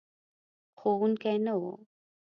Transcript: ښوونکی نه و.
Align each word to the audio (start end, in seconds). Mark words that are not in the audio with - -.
ښوونکی 0.79 1.37
نه 1.45 1.53
و. 1.61 1.63